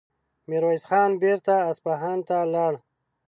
[0.49, 2.73] ميرويس خان بېرته اصفهان ته لاړ.